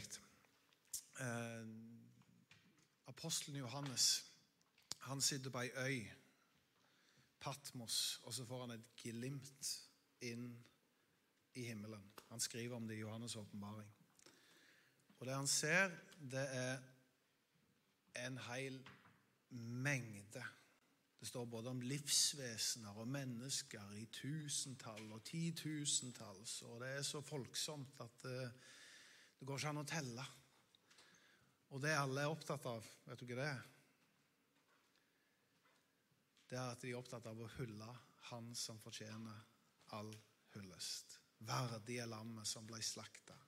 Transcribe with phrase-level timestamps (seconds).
[0.00, 0.20] nydelig.
[1.20, 1.66] Eh,
[3.06, 4.24] apostelen Johannes
[5.00, 6.10] han sitter på ei øy,
[7.40, 9.88] Patmos, og så får han et glimt
[10.20, 10.64] inn
[11.54, 12.12] i himmelen.
[12.28, 13.88] Han skriver om det i Johannes' åpenbaring.
[15.18, 15.88] Og det han ser,
[16.20, 16.78] det er
[18.26, 18.88] en hel
[19.50, 20.44] mengde.
[21.20, 26.62] Det står både om livsvesener og mennesker i tusentall og titusentalls.
[26.62, 28.52] Og det er så folksomt at
[29.40, 30.24] det, går ikke an å telle.
[31.72, 33.52] Og det alle er opptatt av, vet du ikke det?
[36.50, 37.86] Det er at de er opptatt av å hylle
[38.32, 39.38] Han som fortjener
[39.96, 40.10] all
[40.52, 41.16] hyllest.
[41.46, 43.38] Verdige lammet som ble slakta.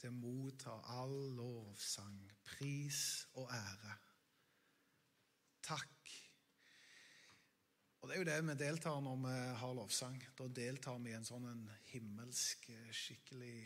[0.00, 2.16] Til å motta all lovsang,
[2.46, 3.98] pris og ære.
[5.68, 6.14] Takk.
[8.00, 10.18] Og Det er jo det vi deltar når vi har lovsang.
[10.36, 13.62] Da deltar vi i en sånn en himmelsk, skikkelig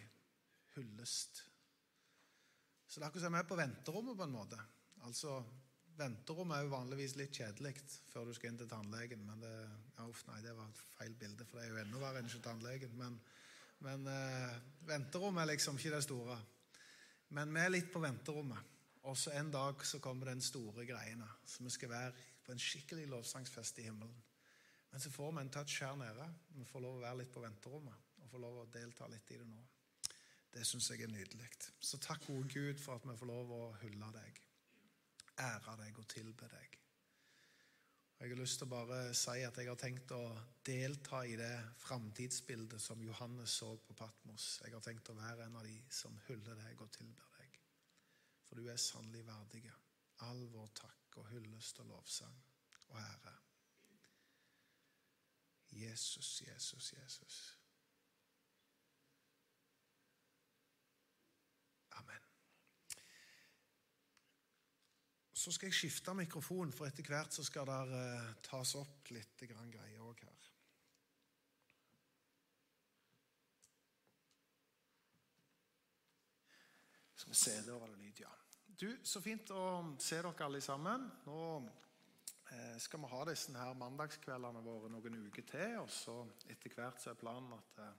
[0.78, 1.42] hyllest.
[2.88, 4.60] Så det er akkurat som vi er på venterommet på en måte.
[5.06, 5.40] Altså,
[5.98, 7.72] Venterommet er jo vanligvis litt kjedelig
[8.12, 9.24] før du skal inn til tannlegen.
[9.26, 9.54] Men det,
[9.96, 12.30] ja, uff, nei, det var et feil bilde, for det er jo enda verre enn
[12.30, 12.92] ikke tannlegen.
[13.00, 13.16] Men,
[13.82, 16.38] men eh, venterommet er liksom ikke det store.
[17.34, 18.76] Men vi er litt på venterommet.
[19.10, 21.26] Og så en dag så kommer den store greiene.
[21.42, 22.14] Så vi skal være
[22.46, 24.14] på en skikkelig lovsangsfest i himmelen.
[24.92, 26.28] Men så får vi en touch her nede.
[26.54, 29.42] Vi får lov å være litt på venterommet og få lov å delta litt i
[29.42, 29.66] det nå.
[30.58, 31.48] Det syns jeg er nydelig.
[31.80, 34.42] Så takk, gode Gud, for at vi får lov å hylle deg
[35.38, 36.76] ære deg og tilbe deg.
[38.18, 40.22] Og Jeg har lyst til å bare si at jeg har tenkt å
[40.66, 44.48] delta i det framtidsbildet som Johannes så på Patmos.
[44.64, 47.60] Jeg har tenkt å være en av de som hyller deg og tilber deg.
[48.48, 49.62] For du er sannelig verdig.
[50.26, 52.42] All vår takk og hyllest og lovsang
[52.88, 53.36] og ære.
[55.78, 57.57] Jesus, Jesus, Jesus.
[61.98, 62.24] Amen.
[65.38, 69.44] Så skal jeg skifte mikrofon, for etter hvert så skal det uh, tas opp litt
[69.46, 70.48] greier òg her.
[77.18, 78.34] Skal vi se, der var det lyd, ja.
[78.80, 79.62] Du, Så fint å
[79.98, 81.08] se dere alle sammen.
[81.26, 85.74] Nå eh, skal vi ha disse her mandagskveldene våre noen uker til.
[85.82, 86.14] Og så
[86.46, 87.96] etter hvert så er planen at eh,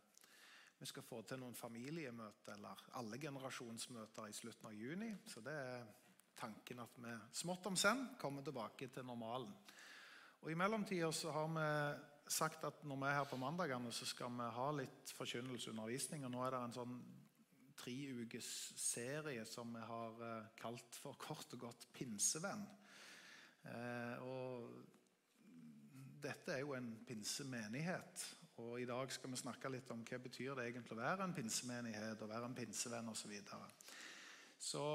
[0.79, 5.09] vi skal få til noen familiemøter, eller alle generasjonsmøter i slutten av juni.
[5.28, 5.90] Så det er
[6.40, 9.51] tanken at vi smått om senn kommer tilbake til normalen.
[10.39, 11.68] Og I mellomtida har vi
[12.31, 16.25] sagt at når vi er her på mandagene, så skal vi ha litt forkynnelseundervisning.
[16.25, 17.00] og nå er det en sånn
[17.79, 18.47] tre ukes
[18.79, 22.66] serie som vi har eh, kalt for kort og godt Pinsevenn.
[23.68, 24.69] Eh, og
[26.23, 28.25] dette er jo en pinsemenighet.
[28.59, 31.25] Og i dag skal vi snakke litt om hva det betyr det egentlig å være
[31.25, 33.23] en pinsemenighet og være en pinsevenn osv.
[33.23, 33.71] Så, videre.
[34.59, 34.85] så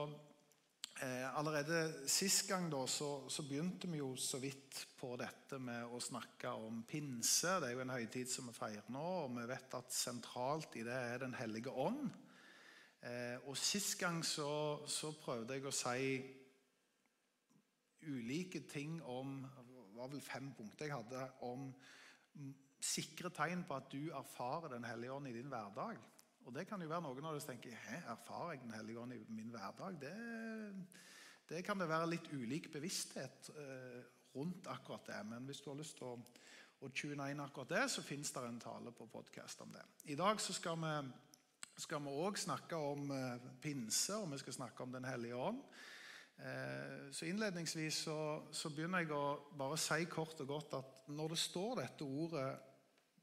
[1.02, 5.90] Eh, allerede Sist gang da, så, så, begynte vi jo så vidt på dette med
[5.90, 7.56] å snakke om pinse.
[7.58, 10.84] Det er jo en høytid som vi feirer nå, og vi vet at sentralt i
[10.86, 12.06] det er Den hellige ånd.
[13.02, 16.22] Eh, og Sist gang så, så, prøvde jeg å si
[18.04, 21.72] ulike ting om Det var vel fem punkter jeg hadde om
[22.84, 25.98] sikre tegn på at du erfarer Den hellige ånd i din hverdag.
[26.44, 29.16] Og det kan jo være noen av dere tenker Hæ, erfarer jeg Den hellige ånd
[29.16, 29.96] i min hverdag?
[30.00, 30.14] Det,
[31.48, 34.00] det, kan det være litt ulik bevissthet eh,
[34.36, 35.20] rundt akkurat det.
[35.30, 36.18] Men hvis du har lyst til å,
[36.84, 39.84] å tune inn akkurat det, så fins det en tale på podkast om det.
[40.12, 40.96] I dag så skal vi
[41.74, 45.62] skal vi òg snakke om eh, pinse, og vi skal snakke om Den hellige ånd.
[46.38, 48.18] Eh, så Innledningsvis så,
[48.52, 52.48] så, begynner jeg å bare si kort og godt at når det står dette ordet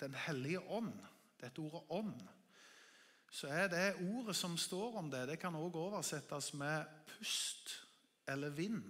[0.02, 0.94] Den hellige ånd,
[1.42, 2.22] dette ordet ånd,
[3.32, 7.72] så er det ordet som står om det, det kan også oversettes med pust
[8.28, 8.84] eller vind.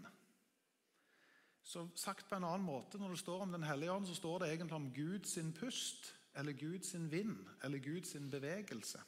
[1.61, 4.39] Så sagt på en annen måte, Når det står om Den hellige ånd, så står
[4.39, 8.99] det egentlig om Guds pust, eller Guds vind, eller Guds bevegelse.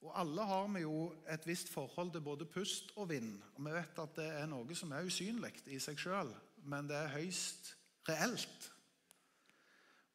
[0.00, 3.42] Og Alle har vi jo et visst forhold til både pust og vind.
[3.54, 6.30] Og Vi vet at det er noe som er usynlig i seg sjøl,
[6.62, 7.74] men det er høyst
[8.08, 8.72] reelt.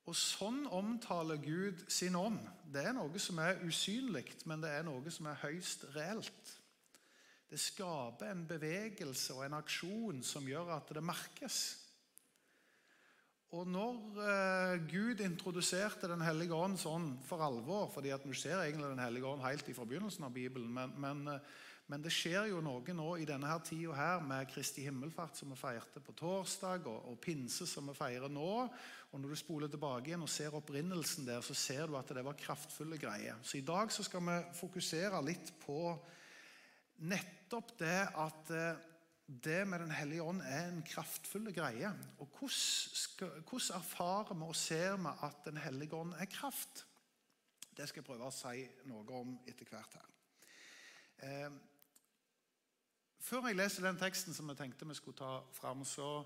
[0.03, 2.41] Og Sånn omtaler Gud sin ånd.
[2.73, 6.57] Det er noe som er usynlig, men det er noe som er høyst reelt.
[7.47, 11.61] Det skaper en bevegelse og en aksjon som gjør at det merkes.
[13.53, 18.63] Og når eh, Gud introduserte Den hellige ånd sånn for alvor fordi at Du ser
[18.63, 21.53] egentlig Den hellige ånd helt i forbegynnelsen av Bibelen, men, men eh,
[21.91, 25.51] men det skjer jo noe nå i denne her tida her med Kristi himmelfart, som
[25.51, 28.69] vi feirte på torsdag, og, og, pinse, som vi feirer nå.
[29.13, 32.23] Og Når du spoler tilbake igjen og ser opprinnelsen der, så ser du at det
[32.25, 33.37] var kraftfulle greier.
[33.45, 35.77] Så i dag så skal vi fokusere litt på
[37.05, 38.81] nettopp det at eh,
[39.43, 41.91] det med Den hellige ånd er en kraftfull greie.
[42.19, 46.85] Og hvordan, hvordan erfarer vi og ser vi at Den hellige ånd er kraft?
[47.77, 50.09] Det skal jeg prøve å si noe om etter hvert her.
[51.23, 51.51] Eh,
[53.23, 56.25] før jeg leser den teksten som jeg tenkte vi skulle ta fram, så,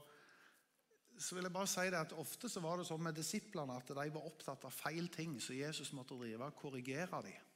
[1.19, 3.89] så vil jeg bare si det at ofte så var det sånn med disiplene at
[3.89, 7.47] de var opptatt av feil ting, så Jesus måtte drive og korrigere dem.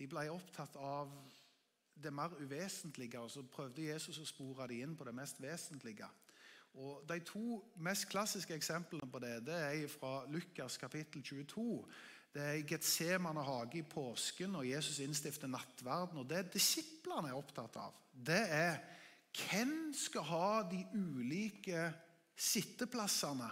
[0.00, 1.12] De ble opptatt av
[2.00, 6.08] det mer uvesentlige, og så prøvde Jesus å spore dem inn på det mest vesentlige.
[6.80, 11.66] Og De to mest klassiske eksemplene på det det er fra Lukas kapittel 22.
[12.32, 16.22] Det er i Getsemane hage i påsken, og Jesus innstifter nattverden.
[16.22, 18.78] Og Det disiplene er opptatt av, det er
[19.34, 21.90] hvem skal ha de ulike
[22.40, 23.50] sitteplassene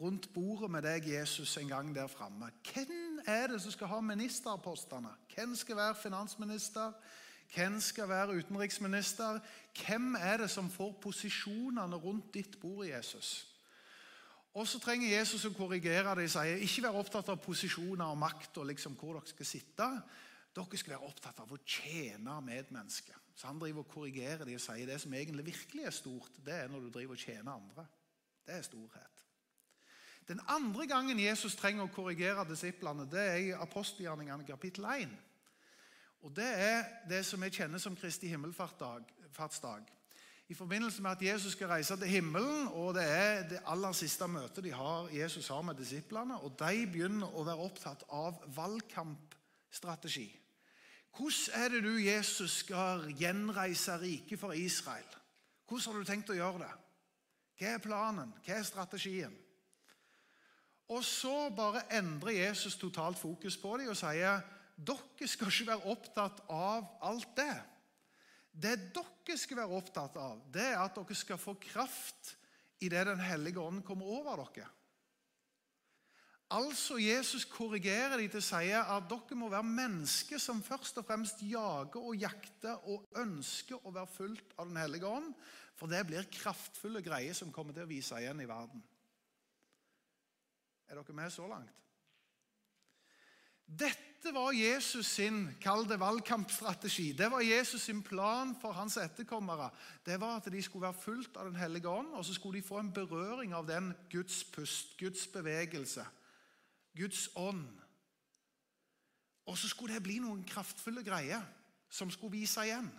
[0.00, 2.48] rundt bordet med deg, Jesus, en gang der framme.
[2.72, 5.12] Hvem er det som skal ha ministerpostene?
[5.34, 6.92] Hvem skal være finansminister?
[7.54, 9.38] Hvem skal være utenriksminister?
[9.76, 13.48] Hvem er det som får posisjonene rundt ditt bord, Jesus?
[14.54, 16.30] Og så trenger Jesus å korrigere det.
[16.30, 19.88] sier, Ikke vær opptatt av posisjoner og makt og liksom hvor dere skal sitte.
[20.52, 23.16] Dere skal være opptatt av å tjene medmennesket.
[23.36, 26.52] Så han driver og korrigerer de og sier det som egentlig virkelig er stort, det
[26.52, 27.86] er når du driver og tjener andre.
[28.46, 29.24] Det er storhet.
[30.28, 35.16] Den andre gangen Jesus trenger å korrigere disiplene, det er i apostelgjerningene kapittel 1.
[36.22, 39.82] Og Det er det som vi kjenner som Kristi himmelfartsdag.
[40.48, 44.28] I forbindelse med at Jesus skal reise til himmelen, og det er det aller siste
[44.28, 50.28] møtet har, Jesus har med disiplene, og de begynner å være opptatt av valgkampstrategi.
[51.16, 55.18] Hvordan er det du, Jesus, skal gjenreise riket for Israel?
[55.68, 56.72] Hvordan har du tenkt å gjøre det?
[57.58, 58.32] Hva er planen?
[58.44, 59.34] Hva er strategien?
[60.92, 64.42] Og så bare endrer Jesus totalt fokus på dem og sier
[64.76, 67.54] dere skal ikke være opptatt av alt det.
[68.52, 72.36] Det dere skal være opptatt av, det er at dere skal få kraft
[72.82, 74.68] idet Den hellige ånd kommer over dere.
[76.52, 81.06] Altså Jesus korrigerer de til å si at dere må være mennesker som først og
[81.08, 85.30] fremst jager og jakter og ønsker å være fulgt av Den hellige ånd,
[85.82, 88.84] for det blir kraftfulle greier som kommer til å vise igjen i verden.
[90.86, 91.72] Er dere med så langt?
[93.66, 97.08] Dette var Jesus sin kall valgkampstrategi.
[97.18, 99.72] Det var Jesus sin plan for hans etterkommere.
[100.06, 102.68] Det var At de skulle være fulgt av Den hellige ånd, og så skulle de
[102.68, 106.06] få en berøring av den Guds pust, Guds bevegelse,
[106.94, 107.66] Guds ånd.
[109.46, 111.42] Og så skulle det bli noen kraftfulle greier
[111.90, 112.92] som skulle vise igjen.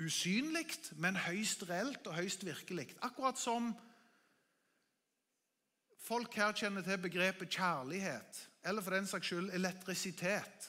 [0.00, 0.66] Usynlig,
[0.96, 2.88] men høyst reelt og høyst virkelig.
[3.04, 3.74] Akkurat som
[6.00, 10.68] folk her kjenner til begrepet kjærlighet eller for den saks skyld elektrisitet.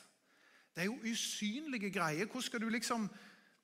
[0.76, 2.26] Det er jo usynlige greier.
[2.26, 3.10] Hvordan skal Du liksom...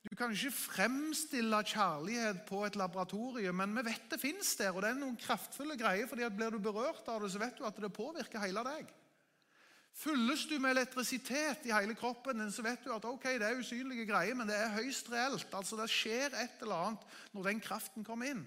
[0.07, 4.71] Du kan ikke fremstille kjærlighet på et laboratorium, men vi vet det fins der.
[4.71, 7.57] Og det er noen kraftfulle greier, fordi at blir du berørt av det, så vet
[7.57, 8.93] du at det påvirker hele deg.
[9.97, 14.05] Fylles du med elektrisitet i hele kroppen så vet du at ok, det er usynlige
[14.05, 15.49] greier, men det er høyst reelt.
[15.57, 18.43] Altså Det skjer et eller annet når den kraften kommer inn.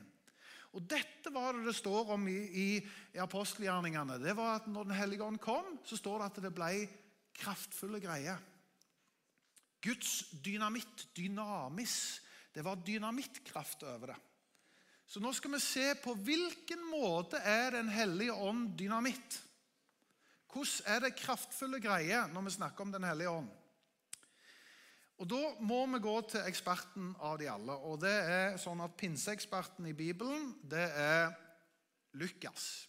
[0.78, 2.68] Og Dette var det det står om i, i,
[3.16, 4.20] i apostelgjerningene.
[4.22, 6.70] Det var at Når Den hellige ånd kom, så står det at det ble
[7.40, 8.38] kraftfulle greier.
[9.82, 12.20] Guds dynamitt, dynamis.
[12.54, 14.20] Det var dynamittkraft over det.
[15.10, 19.40] Så nå skal vi se på hvilken måte er Den hellige ånd dynamitt.
[20.50, 23.50] Hvordan er det kraftfulle greier når vi snakker om Den hellige ånd?
[25.20, 27.72] Og Da må vi gå til eksperten av de alle.
[27.72, 31.34] og det er sånn at Pinseeksperten i Bibelen det er
[32.16, 32.86] Lukas.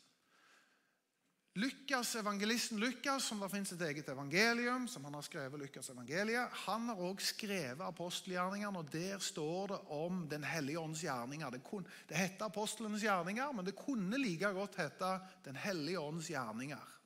[1.60, 6.48] Lukas, Evangelisten Lukas, som det finnes et eget evangelium, som han har skrevet Lukas evangeliet,
[6.64, 11.52] han har også skrevet apostelgjerningene, og der står det om Den hellige ånds gjerninger.
[11.52, 11.62] Det,
[12.08, 15.12] det heter apostlenes gjerninger, men det kunne like godt hete
[15.44, 17.01] Den hellige ånds gjerninger.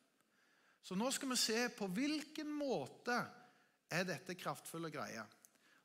[0.86, 3.16] Så nå skal vi se på hvilken måte
[3.90, 5.26] er dette kraftfulle greier.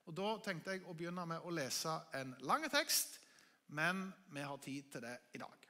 [0.05, 3.17] Og Da tenkte jeg å begynne med å lese en lang tekst,
[3.73, 5.67] men vi har tid til det i dag.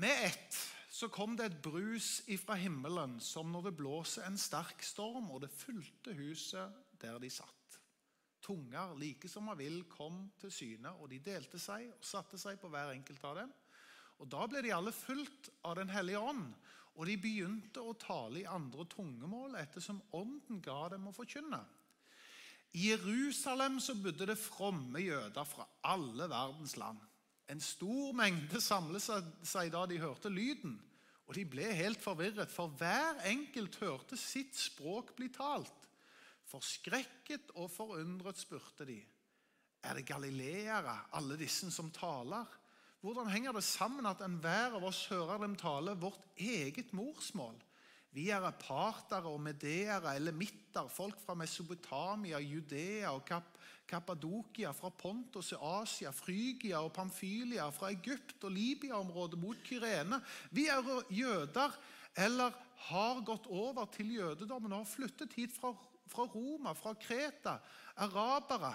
[0.00, 0.58] Med ett
[0.94, 5.42] så kom det et brus ifra himmelen som når det blåser en sterk storm, og
[5.42, 6.72] det fulgte huset
[7.02, 7.80] der de satt.
[8.44, 12.60] Tunger like som av vill kom til syne, og de delte seg og satte seg
[12.62, 13.52] på hver enkelt av dem.
[14.22, 16.54] Og Da ble de alle fulgt av Den hellige ånd,
[16.94, 21.60] og de begynte å tale i andre tungemål ettersom Ånden ga dem å forkynne.
[22.74, 26.98] I Jerusalem så bodde det fromme jøder fra alle verdens land.
[27.50, 29.04] En stor mengde samlet
[29.46, 30.78] seg da de hørte lyden,
[31.24, 35.88] og de ble helt forvirret, for hver enkelt hørte sitt språk bli talt.
[36.50, 38.98] Forskrekket og forundret spurte de.
[39.84, 42.48] Er det galileere, alle disse som taler?
[43.04, 47.58] Hvordan henger det sammen at enhver av oss hører dem tale vårt eget morsmål?
[48.16, 53.50] Vi er apartere og medeere, midter, folk fra Mesopotamia, Judea og Kap
[53.84, 60.22] Kappadokia, fra Pontos i Asia, Frygia og Pamfylia, fra Egypt og Libya-området mot Kyrene.
[60.48, 61.76] Vi er jøder
[62.16, 62.56] eller
[62.88, 65.74] har gått over til jødedommen og har flyttet hit fra,
[66.08, 67.58] fra Roma, fra Kreta,
[68.00, 68.72] arabere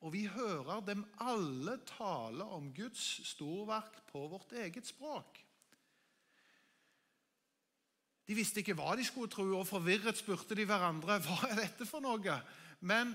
[0.00, 5.40] og vi hører dem alle tale om Guds storverk på vårt eget språk.
[8.30, 11.88] De visste ikke hva de skulle tro, og forvirret spurte de hverandre hva er dette
[11.88, 12.36] for noe.
[12.86, 13.12] Men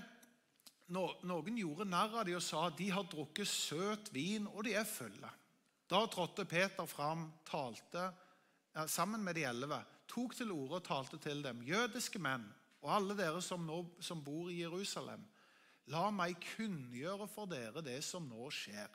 [0.92, 4.86] noen gjorde narr av dem og sa de har drukket søt vin, og de er
[4.86, 5.32] fulle.
[5.90, 8.10] Da trådte Peter fram, talte
[8.90, 9.78] sammen med de elleve,
[10.10, 11.62] tok til orde og talte til dem.
[11.66, 12.44] Jødiske menn
[12.84, 15.24] og alle dere som, nå, som bor i Jerusalem.
[15.92, 18.88] La meg kunngjøre for dere det som nå skjer.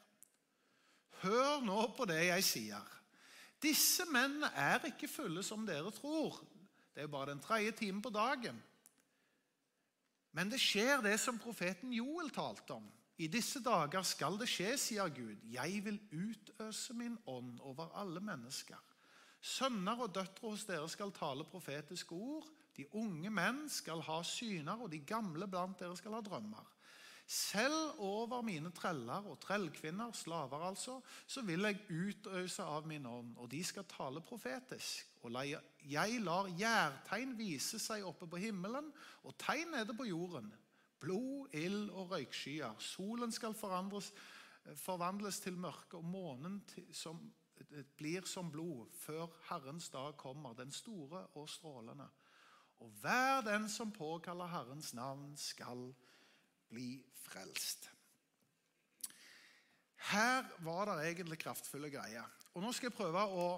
[1.22, 2.98] Hør nå på det jeg sier.
[3.62, 6.40] Disse mennene er ikke fulle som dere tror.
[6.92, 8.58] Det er bare den tredje timen på dagen.
[10.36, 12.88] Men det skjer det som profeten Joel talte om.
[13.22, 15.44] I disse dager skal det skje, sier Gud.
[15.54, 18.80] Jeg vil utøse min ånd over alle mennesker.
[19.42, 22.48] Sønner og døtre hos dere skal tale profetiske ord.
[22.78, 26.71] De unge menn skal ha syner, og de gamle blant dere skal ha drømmer.
[27.32, 33.38] Selv over mine treller og trellkvinner, slaver altså, så vil jeg utøse av min ånd,
[33.40, 35.08] og de skal tale profetisk.
[35.24, 38.92] Og jeg lar gjærtegn vise seg oppe på himmelen
[39.24, 40.52] og tegn nede på jorden.
[41.00, 42.76] Blod, ild og røykskyer.
[42.84, 46.60] Solen skal forvandles til mørke, og månen
[46.92, 47.32] som,
[47.96, 52.12] blir som blod før Herrens dag kommer, den store og strålende.
[52.84, 56.11] Og hver den som påkaller Herrens navn, skal bli
[57.22, 57.90] frelst.
[60.12, 62.26] Her var det egentlig kraftfulle greier.
[62.56, 63.50] Og Nå skal jeg prøve å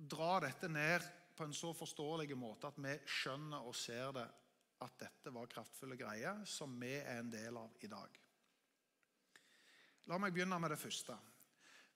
[0.00, 1.04] dra dette ned
[1.36, 4.26] på en så forståelig måte at vi skjønner og ser det
[4.84, 8.20] at dette var kraftfulle greier som vi er en del av i dag.
[10.08, 11.16] La meg begynne med det første.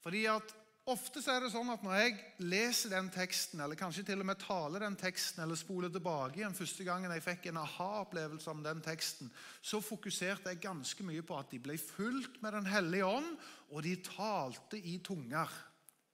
[0.04, 0.52] Fordi at
[0.84, 4.36] Ofte er det sånn at når jeg leser den teksten, eller kanskje til og med
[4.42, 8.82] taler den teksten, eller spoler tilbake igjen første gangen jeg fikk en aha-opplevelse om den
[8.84, 9.30] teksten,
[9.64, 13.30] så fokuserte jeg ganske mye på at de ble fulgt med Den hellige ånd,
[13.72, 15.48] og de talte i tunger.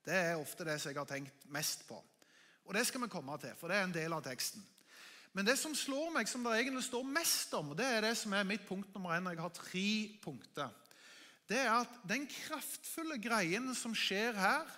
[0.07, 1.99] Det er ofte det som jeg har tenkt mest på.
[2.71, 4.63] Og det skal vi komme til, for det er en del av teksten.
[5.35, 8.39] Men det som slår meg, som det egentlig står mest om, det er det som
[8.39, 9.27] er mitt punkt nummer én.
[9.35, 9.91] Jeg har tre
[10.23, 10.71] punkter
[11.51, 14.69] det er at den kraftfulle greien som skjer her,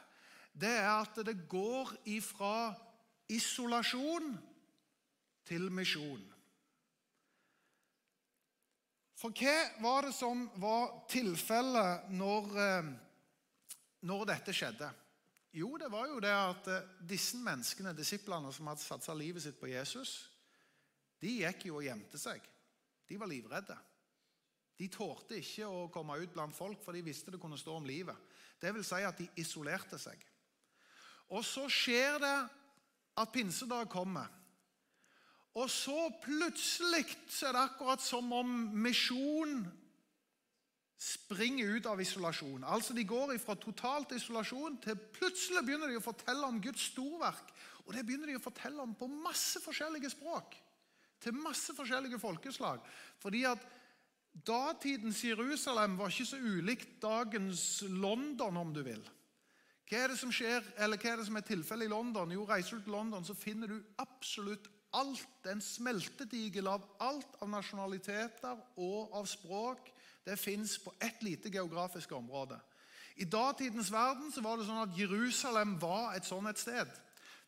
[0.57, 2.73] det er at det går ifra
[3.33, 4.33] isolasjon
[5.49, 6.25] til misjon.
[9.21, 12.91] For hva var det som var tilfellet når, eh,
[14.09, 14.89] når dette skjedde?
[15.55, 19.61] Jo, det var jo det at eh, disse menneskene, disiplene som hadde satsa livet sitt
[19.61, 20.17] på Jesus,
[21.23, 22.43] de gikk jo og gjemte seg.
[23.07, 23.77] De var livredde.
[24.83, 27.87] De tålte ikke å komme ut blant folk, for de visste det kunne stå om
[27.87, 28.19] livet.
[28.59, 30.19] Det vil si at de isolerte seg.
[31.31, 32.39] Og så skjer det
[33.23, 34.27] at pinsedag kommer.
[35.55, 38.51] Og så plutselig så er det akkurat som om
[38.83, 39.61] misjon
[41.03, 42.65] springer ut av isolasjon.
[42.65, 47.53] Altså De går fra totalt isolasjon til plutselig begynner de å fortelle om Guds storverk.
[47.85, 50.57] Og det begynner de å fortelle om på masse forskjellige språk.
[51.23, 52.83] Til masse forskjellige folkeslag.
[53.23, 53.67] Fordi at
[54.33, 59.03] Datidens Jerusalem var ikke så ulikt dagens London, om du vil.
[59.89, 62.33] Hva er det som skjer, eller hva er det som er tilfellet i London?
[62.33, 65.49] Jo, Reiser du til London, så finner du absolutt alt.
[65.49, 69.93] En smeltedigel av alt av nasjonaliteter og av språk.
[70.25, 72.57] Det fins på ett lite geografisk område.
[73.21, 76.89] I datidens verden så var det sånn at Jerusalem var et sånn et sted.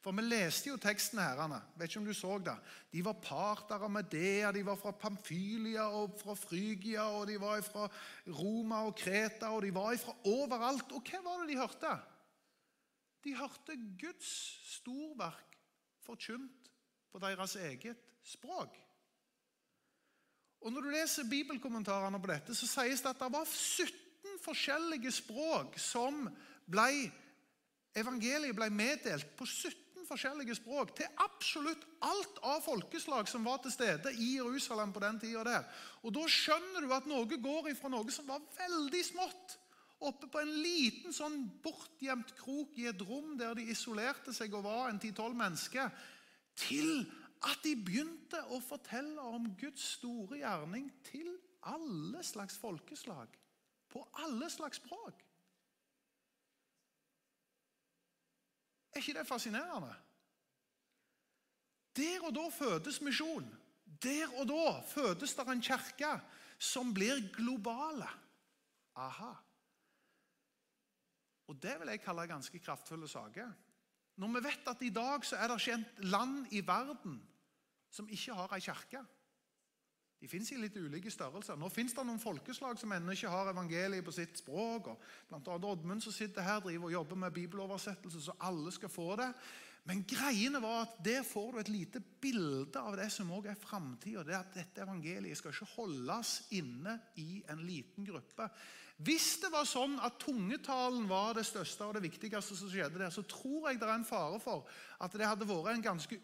[0.04, 1.62] For vi leste jo teksten herrene.
[1.80, 2.54] Vet ikke om du så det.
[2.92, 7.62] De var parter av Medea, de var fra Pamfylia og fra Frygia, og de var
[7.64, 7.86] fra
[8.28, 10.92] Roma og Kreta, og de var fra overalt.
[10.92, 11.92] Og hva var det de hørte?
[13.24, 14.32] De hørte Guds
[14.74, 15.56] storverk
[16.04, 16.68] forkynt
[17.08, 18.76] på deres eget språk.
[20.64, 25.12] Og Når du leser bibelkommentarene på dette, så sies det at det var 17 forskjellige
[25.12, 26.26] språk som
[26.68, 27.08] ble
[27.94, 33.74] Evangeliet ble meddelt på 17 forskjellige språk til absolutt alt av folkeslag som var til
[33.74, 35.66] stede i Jerusalem på den tida der.
[36.02, 39.58] Og da skjønner du at noe går ifra noe som var veldig smått,
[40.04, 44.66] oppe på en liten sånn bortgjemt krok i et rom der de isolerte seg og
[44.66, 45.88] var en ti-tolv mennesker,
[46.58, 47.06] til
[47.44, 51.30] at de begynte å fortelle om Guds store gjerning til
[51.68, 53.32] alle slags folkeslag.
[53.88, 55.22] På alle slags språk.
[58.94, 59.94] Er ikke det fascinerende?
[61.96, 63.46] Der og da fødes misjon.
[64.02, 66.20] Der og da fødes det en kirke
[66.58, 68.08] som blir globale.
[68.96, 69.32] Aha.
[71.46, 73.52] Og Det vil jeg kalle ganske kraftfulle saker.
[74.16, 77.18] Når vi vet at i dag så er det kjent land i verden
[77.90, 79.02] som ikke har ei kirke.
[80.24, 81.58] De fins i litt ulike størrelser.
[81.60, 84.86] Nå fins det noen folkeslag som ennå ikke har evangeliet på sitt språk.
[84.94, 88.88] og blant annet Oddmund som sitter her, driver og jobber med bibeloversettelse, så alle skal
[88.88, 89.26] få det.
[89.84, 93.60] Men greiene var at der får du et lite bilde av det som også er
[93.60, 94.22] framtida.
[94.24, 98.48] Det at dette evangeliet skal ikke holdes inne i en liten gruppe.
[99.04, 103.12] Hvis det var sånn at tungetalen var det største og det viktigste som skjedde der,
[103.12, 104.64] så tror jeg det er en fare for
[105.04, 106.20] at det hadde vært en ganske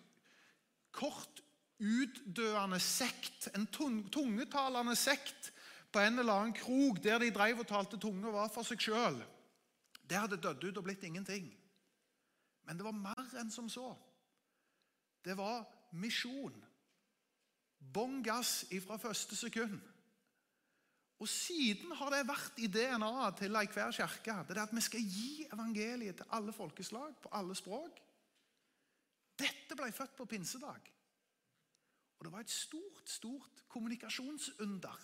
[0.97, 1.45] kort,
[1.81, 3.49] utdøende sekt.
[3.57, 5.51] En tungetalende sekt
[5.93, 8.83] på en eller annen krok der de drev og talte tunge og var for seg
[8.85, 9.19] sjøl.
[10.05, 11.49] Det hadde dødd ut og blitt ingenting.
[12.67, 13.93] Men det var mer enn som så.
[15.25, 15.65] Det var
[15.99, 16.55] misjon.
[17.81, 19.81] Bånn gass ifra første sekund.
[21.21, 25.03] Og Siden har det vært i DNA-et til enhver kirke det er at vi skal
[25.05, 27.99] gi evangeliet til alle folkeslag, på alle språk.
[29.41, 30.89] Dette ble født på pinsedag.
[32.21, 34.99] Og det var et stort, stort kommunikasjonsunder.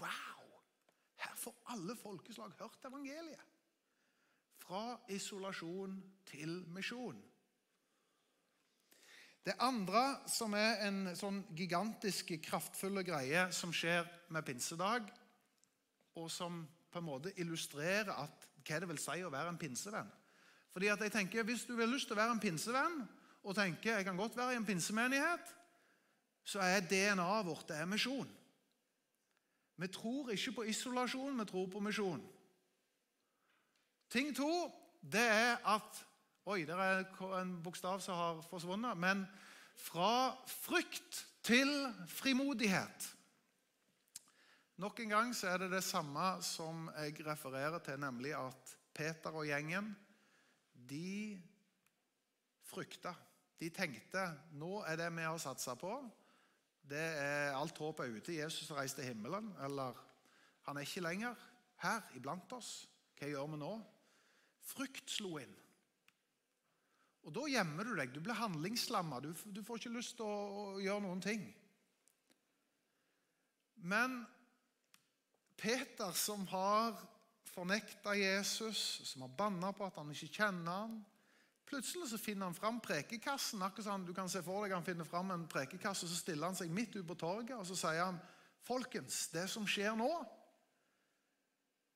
[0.00, 0.46] Wow!
[1.20, 3.44] Her får alle folkeslag hørt evangeliet.
[4.64, 7.20] Fra isolasjon til misjon.
[9.44, 15.08] Det andre som er en sånn gigantisk, kraftfull greie som skjer med pinsedag,
[16.16, 16.62] og som
[16.92, 20.08] på en måte illustrerer at, hva det vil si å være en pinsevenn.
[20.72, 23.02] Fordi at jeg tenker, Hvis du har lyst til å være en pinsevenn
[23.42, 25.54] og tenker jeg kan godt være i en pinsemenighet,
[26.44, 28.28] så er DNA-et vårt det er misjon.
[29.76, 32.22] Vi tror ikke på isolasjon, vi tror på misjon.
[34.12, 34.50] Ting to
[35.00, 36.06] det er at
[36.42, 37.04] Oi, det er
[37.38, 38.98] en bokstav som har forsvunnet.
[38.98, 39.20] Men
[39.78, 41.70] fra frykt til
[42.10, 43.06] frimodighet.
[44.82, 49.30] Nok en gang så er det det samme som jeg refererer til, nemlig at Peter
[49.30, 49.92] og gjengen
[50.74, 51.38] de
[52.66, 53.14] frykta.
[53.60, 54.24] De tenkte
[54.58, 55.94] nå er det vi har satsa på.
[56.88, 58.36] Det er Alt håp er ute.
[58.36, 59.52] Jesus reiste til himmelen.
[59.64, 59.98] Eller
[60.66, 61.34] han er ikke lenger
[61.82, 62.88] her iblant oss.
[63.18, 63.72] Hva gjør vi nå?
[64.72, 65.54] Frykt slo inn.
[67.22, 68.14] Og Da gjemmer du deg.
[68.14, 69.20] Du blir handlingslamma.
[69.22, 70.38] Du, du, får ikke lyst til å,
[70.74, 71.44] å, gjøre noen ting.
[73.82, 74.22] Men
[75.58, 76.98] Peter, som har
[77.52, 80.98] fornekta Jesus, som har banna på at han ikke kjenner ham,
[81.72, 83.62] Plutselig så finner han fram prekekassen.
[83.64, 86.58] akkurat sånn, du kan se for deg Han finner fram en prekekasse, så stiller han
[86.58, 88.20] seg midt ute på torget og så sier han,
[88.62, 90.10] Folkens, det som skjer nå,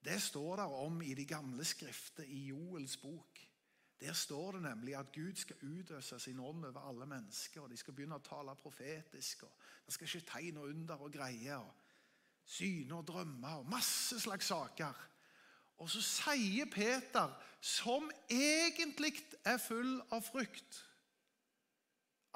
[0.03, 3.43] det står der om i de gamle skrifter i Joels bok.
[4.01, 7.61] Der står det nemlig at Gud skal utøse sin ånd over alle mennesker.
[7.61, 9.43] og De skal begynne å tale profetisk.
[9.43, 9.53] og
[9.87, 11.57] Det skal ikke tegn og under og greier.
[11.57, 11.75] og
[12.45, 14.95] Syne og drømmer og masse slags saker.
[15.83, 19.12] Og så sier Peter, som egentlig
[19.45, 20.81] er full av frykt,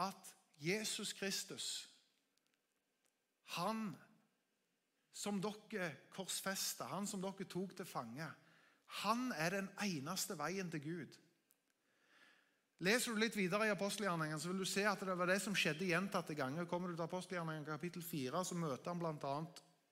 [0.00, 1.68] at Jesus Kristus,
[3.56, 3.90] han
[5.12, 8.28] som dere korsfesta, han som dere tok til fange,
[9.04, 11.18] han er den eneste veien til Gud.
[12.80, 15.56] Leser du litt videre i apostelgjerningen, så vil du se at det var det som
[15.56, 16.68] skjedde gjentatte ganger.
[16.68, 19.34] Kommer du til apostelgjerningen kapittel 4, så møter han bl.a.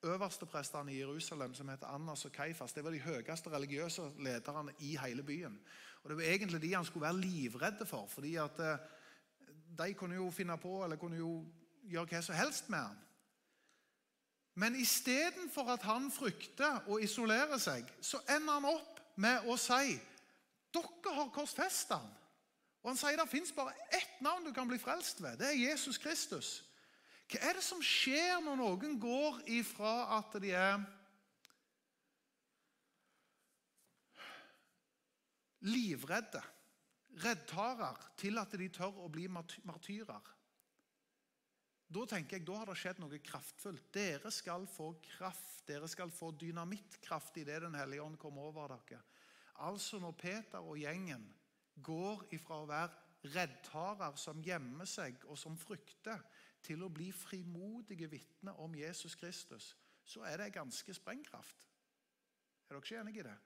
[0.02, 2.72] øversteprestene i Jerusalem som heter Annas og Kaifas.
[2.72, 5.60] Det var de høyeste religiøse lederne i hele byen.
[6.02, 8.06] Og Det var egentlig de han skulle være livredde for.
[8.06, 8.78] fordi at eh,
[9.78, 11.44] de kunne jo finne på eller kunne jo
[11.82, 12.98] gjøre hva som helst med han.
[14.54, 19.98] Men istedenfor at han frykter å isolere seg, så ender han opp med å si
[20.74, 22.10] dere har korsfestet han.
[22.82, 25.38] Og han sier det fins bare ett navn du kan bli frelst ved.
[25.38, 26.67] Det er Jesus Kristus.
[27.28, 30.78] Hva er det som skjer når noen går ifra at de er
[35.68, 36.40] livredde,
[37.20, 40.34] reddtarer, til at de tør å bli martyrer?
[41.88, 43.86] Da tenker jeg, da har det skjedd noe kraftfullt.
[43.92, 45.62] Dere skal få kraft.
[45.68, 49.00] Dere skal få dynamittkraft i det Den hellige ånd kommer over dere.
[49.64, 51.24] Altså når Peter og gjengen
[51.84, 56.20] går ifra å være reddtarer som gjemmer seg og som frykter,
[56.68, 59.72] til å bli frimodige vitner om Jesus Kristus,
[60.04, 61.56] så er det ganske sprengkraft.
[62.68, 63.38] Er dere ikke enige i det?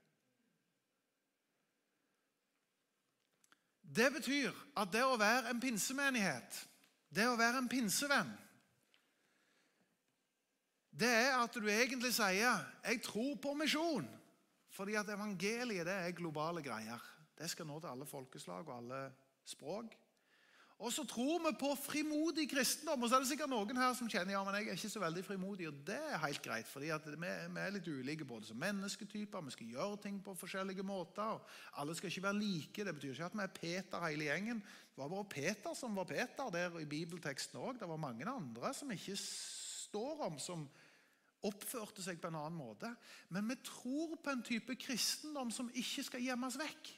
[3.82, 6.62] Det betyr at det å være en pinsemenighet
[7.12, 8.30] det å være en pinsevenn,
[10.92, 14.08] det er at du egentlig sier 'jeg tror på misjon'.
[14.68, 17.00] Fordi at evangeliet det er globale greier.
[17.38, 19.12] Det skal nå til alle folkeslag og alle
[19.44, 19.96] språk.
[20.82, 23.04] Og så tror vi på frimodig kristendom.
[23.04, 25.02] Og så er det sikkert noen her som kjenner ja, men jeg er ikke så
[25.02, 25.68] veldig frimodig.
[25.70, 26.88] Og det er helt greit, fordi
[27.22, 27.28] vi,
[27.62, 29.44] er litt ulike både som mennesketyper.
[29.46, 31.36] Vi skal gjøre ting på forskjellige måter.
[31.36, 32.86] og Alle skal ikke være like.
[32.88, 34.62] Det betyr ikke at vi er Peter hele gjengen.
[34.62, 37.78] Det var bare Peter som var Peter der i bibelteksten òg.
[37.78, 40.66] Det var mange andre som ikke står om, som
[41.46, 42.90] oppførte seg på en annen måte.
[43.30, 46.92] Men vi tror på en type kristendom som ikke skal gjemmes vekk.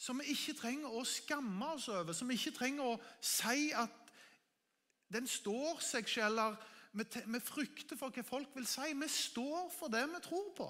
[0.00, 3.96] Som vi ikke trenger å skamme oss over, som vi ikke trenger å si at
[5.12, 6.56] den står seg ikke, eller
[6.94, 8.94] vi frykter for hva folk vil si.
[8.96, 10.68] Vi står for det vi tror på.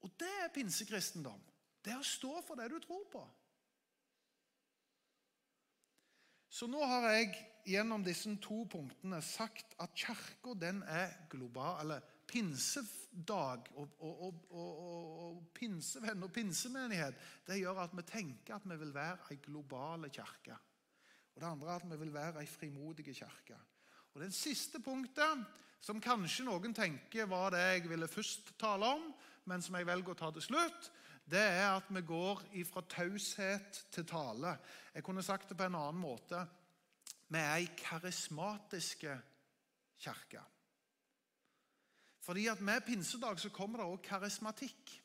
[0.00, 1.40] Og det er pinsekristendom.
[1.84, 3.22] Det er å stå for det du tror på.
[6.50, 7.30] Så nå har jeg
[7.70, 10.56] gjennom disse to punktene sagt at kirka
[10.90, 11.78] er global.
[11.84, 14.68] Eller pinsedag og, og, og,
[15.24, 20.06] og, pinsevenn og pinsemenighet det gjør at vi tenker at vi vil være ei global
[20.12, 20.56] kirke.
[21.34, 23.58] Og det andre er at vi vil være ei frimodig kirke.
[24.14, 25.44] Og Det siste punktet,
[25.80, 29.10] som kanskje noen tenker var det jeg ville først tale om,
[29.48, 30.90] men som jeg velger å ta til slutt,
[31.30, 34.56] det er at vi går fra taushet til tale.
[34.94, 36.42] Jeg kunne sagt det på en annen måte.
[37.30, 39.14] Vi er ei karismatiske
[40.02, 40.42] kirke.
[42.20, 44.96] Fordi at Med pinsedag så kommer det også karismatikk.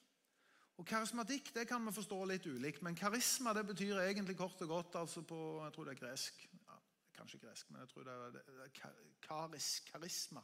[0.77, 4.67] Og Karismatikk det kan vi forstå litt ulikt, men karisma det betyr egentlig kort og
[4.67, 6.79] godt altså på jeg tror det er gresk, ja,
[7.15, 10.43] Kanskje gresk, men jeg tror det er, det er karis, karisma.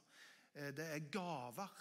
[0.55, 1.73] Eh, det er gaver.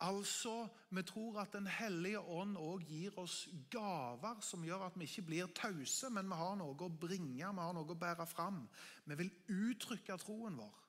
[0.00, 5.04] Altså, Vi tror at Den hellige ånd òg gir oss gaver som gjør at vi
[5.04, 8.64] ikke blir tause, men vi har noe å bringe, vi har noe å bære fram.
[9.04, 10.80] Vi vil uttrykke troen vår.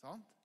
[0.00, 0.37] Sant?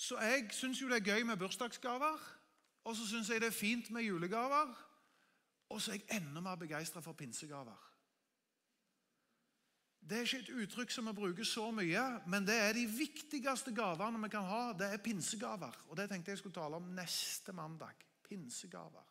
[0.00, 2.20] Så jeg syns jo det er gøy med bursdagsgaver,
[2.88, 4.72] og så syns jeg det er fint med julegaver.
[5.70, 7.76] Og så er jeg enda mer begeistra for pinsegaver.
[10.00, 13.74] Det er ikke et uttrykk som vi bruker så mye, men det er de viktigste
[13.76, 14.62] gavene vi kan ha.
[14.72, 15.76] Det er pinsegaver.
[15.90, 18.00] Og det tenkte jeg skulle tale om neste mandag.
[18.24, 19.04] Pinsegaver.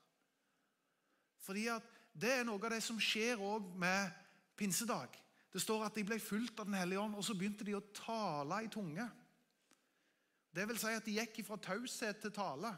[1.45, 1.85] Fordi at
[2.17, 4.09] det er noe av det som skjer òg med
[4.57, 5.13] pinsedag.
[5.53, 7.85] Det står at de ble fulgt av Den hellige ånd, og så begynte de å
[7.93, 9.05] tale i tunge.
[10.55, 12.73] Det vil si at de gikk fra taushet til tale.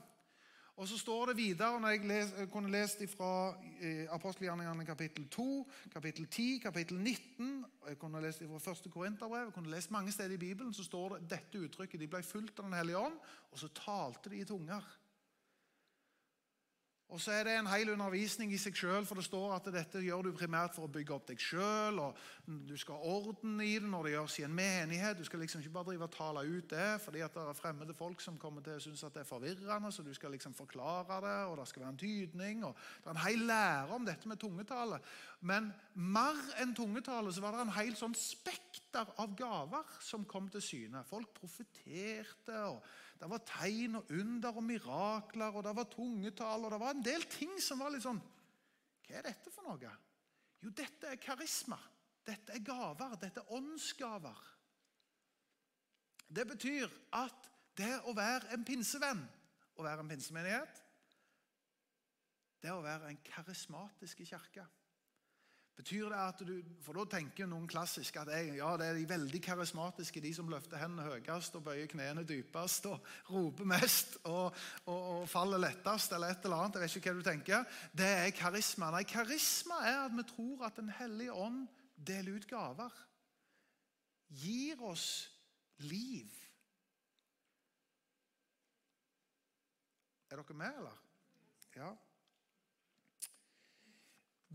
[0.82, 3.54] Og så står det videre, når jeg, les, kunne lest fra
[3.84, 5.46] eh, apostelgjerningene kapittel 2,
[5.94, 10.12] kapittel 10, kapittel 19 og Jeg kunne lest fra første Korinterbrev, jeg kunne lest mange
[10.12, 12.00] steder i Bibelen, så står det dette uttrykket.
[12.00, 13.20] De ble fulgt av Den hellige ånd,
[13.52, 14.88] og så talte de i tunger.
[17.12, 20.00] Og så er det en hel undervisning i seg sjøl, for det står at dette
[20.00, 22.00] gjør du primært for å bygge opp deg sjøl.
[22.48, 25.20] Du skal ha orden i det når det gjøres i en menighet.
[25.20, 27.98] Du skal liksom ikke bare drive og tale ut det fordi at det er fremmede
[27.98, 29.92] folk som kommer til å synes at det er forvirrende.
[29.92, 32.64] Så du skal liksom forklare det, og det skal være en tydning.
[32.70, 35.04] og Det er en hel lære om dette med tungetale.
[35.52, 40.48] Men mer enn tungetale så var det en hel sånn spekter av gaver som kom
[40.54, 41.04] til syne.
[41.12, 42.56] Folk profeterte.
[42.72, 42.80] og
[43.22, 47.04] det var tegn og under og mirakler, og det var tungetall, og det var en
[47.06, 48.22] del ting som var litt sånn
[49.06, 49.92] Hva er dette for noe?
[50.62, 51.78] Jo, dette er karisma.
[52.26, 53.16] Dette er gaver.
[53.22, 54.42] Dette er åndsgaver.
[56.32, 59.24] Det betyr at det å være en pinsevenn,
[59.78, 60.82] å være en pinsemenighet,
[62.62, 64.66] det å være en karismatisk kirke.
[65.80, 66.54] Betyr det at du,
[66.84, 70.50] For da tenker noen klassisk at jeg, ja, det er de veldig karismatiske, de som
[70.52, 74.52] løfter hendene høyest og bøyer knærne dypest og roper mest og,
[74.86, 76.82] og, og, faller lettest, eller et eller annet.
[76.82, 77.80] Jeg vet ikke hva du tenker.
[78.04, 78.92] Det er karisma.
[78.94, 83.02] Nei, karisma er at vi tror at Den hellige ånd deler ut gaver.
[84.42, 85.08] Gir oss
[85.88, 86.30] liv.
[90.32, 91.02] Er dere med, eller?
[91.76, 91.92] Ja.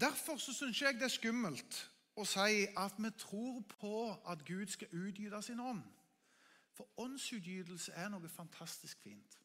[0.00, 1.78] Derfor så syns jeg det er skummelt
[2.16, 3.96] å si at vi tror på
[4.28, 5.82] at Gud skal utgyte sin ånd.
[6.76, 9.38] For åndsutgytelse er noe fantastisk fint.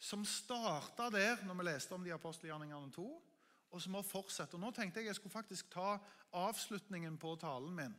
[0.00, 3.08] Som starta der når vi leste om de apostelgjerningene to,
[3.70, 4.54] og som har fortsatt.
[4.54, 5.98] Og Nå tenkte jeg jeg skulle faktisk ta
[6.36, 7.94] avslutningen på talen min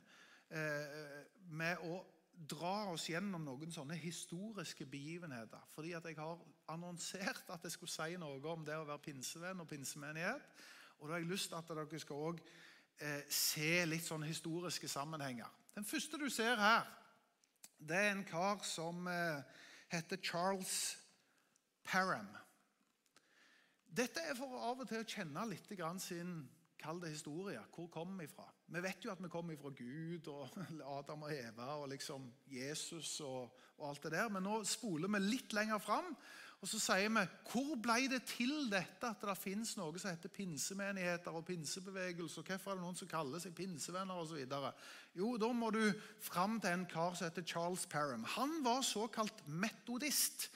[0.49, 2.01] eh, med å
[2.31, 5.61] dra oss gjennom noen sånne historiske begivenheter.
[5.73, 6.41] Fordi at jeg har
[6.73, 10.53] annonsert at jeg skulle si noe om det å være pinsevenn og pinsemenighet.
[11.01, 12.43] Og da har jeg lyst til at dere skal også,
[13.01, 15.49] eh, se litt sånn historiske sammenhenger.
[15.75, 16.85] Den første du ser her,
[17.79, 19.41] det er en kar som eh,
[19.89, 20.97] heter Charles
[21.83, 22.29] Parham.
[23.91, 25.67] Dette er for av og til å kjenne litt
[25.99, 26.35] sin
[26.81, 27.59] kalde historie.
[27.73, 28.45] Hvor kommer vi fra?
[28.67, 30.49] Vi vet jo at vi kommer fra Gud og
[30.97, 34.29] Adam og Eva og liksom Jesus og, og alt det der.
[34.29, 36.13] Men nå spoler vi litt lenger fram,
[36.61, 40.29] og så sier vi hvor ble det til dette at det finnes noe som heter
[40.29, 42.43] pinsemenigheter og pinsebevegelse?
[42.45, 44.37] Hvorfor er det noen som kaller seg pinsevenner osv.?
[45.17, 45.81] Jo, da må du
[46.21, 48.27] fram til en kar som heter Charles Parham.
[48.37, 50.51] Han var såkalt metodist.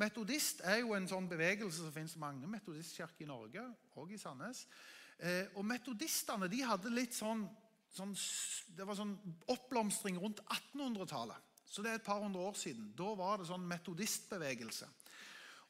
[0.00, 3.66] Metodist er jo en sånn bevegelse som finnes mange metodistkirker i Norge,
[4.00, 4.64] og i Sandnes.
[5.20, 7.44] Eh, og Metodistene de hadde litt sånn,
[7.92, 8.16] sånn
[8.78, 9.12] det var sånn
[9.52, 11.48] oppblomstring rundt 1800-tallet.
[11.70, 12.88] Så det er et par hundre år siden.
[12.98, 14.88] Da var det sånn metodistbevegelse.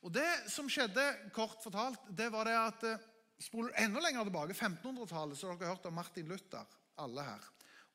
[0.01, 1.05] Og Det som skjedde,
[1.37, 3.09] kort fortalt, det var det at eh,
[3.41, 6.67] Spoler enda lenger tilbake, 1500-tallet, så dere har hørt om Martin Luther,
[7.01, 7.47] alle her.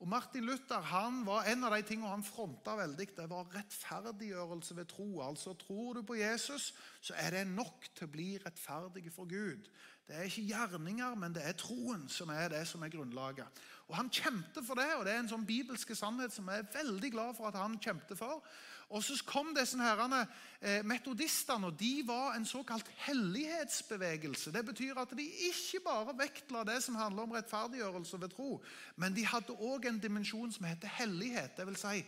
[0.02, 4.76] Og Martin Luther han var en av de tingene han fronta veldig, det var rettferdiggjørelse
[4.76, 5.08] ved tro.
[5.24, 9.70] Altså Tror du på Jesus, så er det nok til å bli rettferdig for Gud.
[10.06, 13.62] Det er ikke gjerninger, men det er troen som er det som er grunnlaget.
[13.88, 16.74] Og Han kjempet for det, og det er en sånn bibelske sannhet som jeg er
[16.74, 18.42] veldig glad for at han kjempet for.
[18.90, 20.28] Og så kom disse herrene,
[20.62, 24.52] eh, metodistene, og de var en såkalt hellighetsbevegelse.
[24.54, 28.64] Det betyr at de ikke bare vektla det som handler om rettferdiggjørelse ved tro,
[28.96, 31.58] men de hadde òg en dimensjon som heter hellighet.
[31.58, 32.06] Det vil si,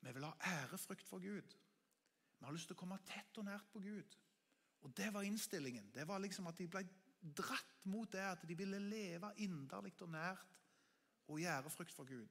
[0.00, 1.56] vi vil ha ærefrykt for Gud.
[2.38, 4.16] Vi har lyst til å komme tett og nært på Gud.
[4.84, 5.90] Og Det var innstillingen.
[5.94, 6.84] Det var liksom at De ble
[7.36, 10.58] dratt mot det at de ville leve inderlig og nært
[11.28, 12.28] og i ærefrykt for Gud.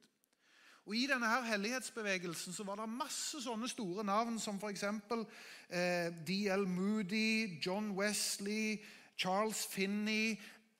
[0.84, 4.84] Og I denne her hellighetsbevegelsen så var det masse sånne store navn som f.eks.
[4.84, 6.66] Eh, D.L.
[6.68, 8.82] Moody, John Wesley,
[9.16, 10.34] Charles Finney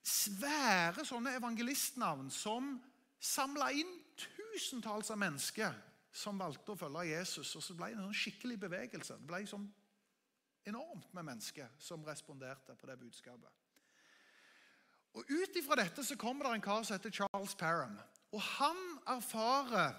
[0.05, 2.75] Svære sånne evangelistnavn som
[3.17, 5.73] samla inn tusentalls av mennesker
[6.15, 7.55] som valgte å følge Jesus.
[7.57, 9.17] Og så ble det en sånn skikkelig bevegelse.
[9.17, 9.65] Det ble sånn
[10.69, 13.49] enormt med mennesker som responderte på det budskapet.
[15.15, 17.97] Og Ut ifra dette så kommer det en kar som heter Charles Parham.
[18.35, 18.81] Og han
[19.15, 19.95] erfarer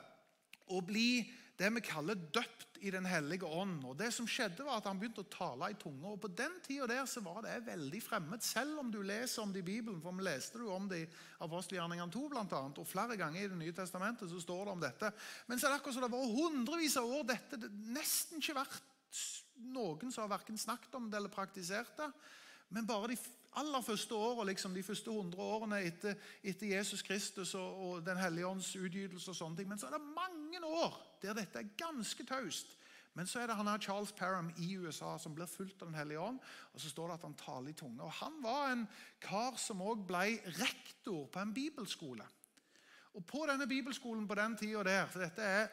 [0.74, 1.24] å bli
[1.56, 3.80] det vi kaller døpt i Den hellige ånd.
[3.88, 6.04] Og det som skjedde var at Han begynte å tale i tunge.
[6.12, 9.54] og På den tida der så var det veldig fremmed, selv om du leser om
[9.54, 10.02] det i Bibelen.
[10.04, 11.08] For vi leste du om det i
[11.46, 14.84] Apostelgjerningene 2, blant annet, og flere ganger i Det nye testamentet så står det om
[14.84, 15.12] dette.
[15.48, 18.60] Men så er det akkurat som det vært hundrevis av år dette det nesten ikke
[18.60, 18.92] vært
[19.72, 22.12] noen som har verken snakket om det eller praktisert det.
[22.76, 23.18] Men bare de
[23.56, 28.18] aller første året, liksom, de første hundre årene etter, etter, Jesus Kristus og, og Den
[28.18, 29.70] hellige ånds utgytelse og sånne ting.
[29.70, 32.78] Men så er det mange år der dette er ganske taust.
[33.16, 35.96] Men så er det han her Charles Parham i USA som blir fulgt av Den
[35.96, 36.40] hellige ånd.
[36.74, 38.04] Og så står det at han taler i tunge.
[38.04, 38.84] Og Han var en
[39.24, 40.26] kar som òg ble
[40.60, 42.28] rektor på en bibelskole.
[43.16, 45.68] Og På denne bibelskolen på den tida der for Dette er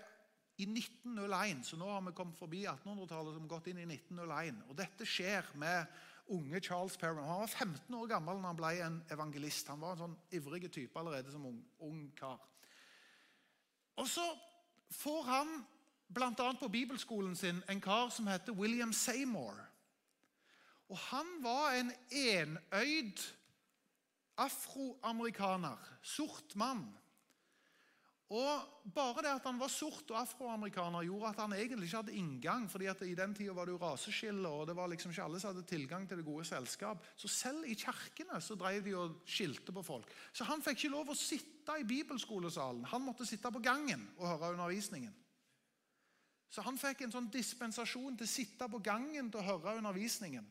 [0.61, 4.63] i 1901, så nå har vi kommet forbi 1800-tallet som gått inn i 1901.
[4.69, 5.89] Og dette skjer med
[6.27, 7.25] unge Charles Perrin.
[7.25, 9.69] Han var 15 år gammel da han ble en evangelist.
[9.69, 12.41] Han var en sånn ivrig type allerede som ung, ung kar.
[14.01, 14.25] Og så
[14.93, 15.53] får han
[16.13, 16.53] bl.a.
[16.61, 19.59] på bibelskolen sin en kar som heter William Seymour.
[20.93, 23.21] Og han var en enøyd
[24.37, 26.85] afroamerikaner, sort mann
[28.33, 32.17] og Bare det at han var sort og afroamerikaner, gjorde at han egentlig ikke hadde
[32.19, 32.65] inngang.
[32.71, 35.41] fordi at I den tida var det jo raseskille, og det var liksom ikke alle
[35.41, 37.07] som hadde tilgang til det gode selskap.
[37.17, 40.11] Så selv i kirkene så drev de og skilte på folk.
[40.33, 42.85] Så han fikk ikke lov å sitte i bibelskolesalen.
[42.91, 45.15] Han måtte sitte på gangen og høre undervisningen.
[46.51, 50.45] Så han fikk en sånn dispensasjon til å sitte på gangen til å høre undervisningen.